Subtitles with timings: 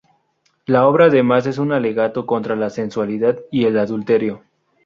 [0.65, 4.41] La obra además es un alegato contra la sensualidad y el adulterio.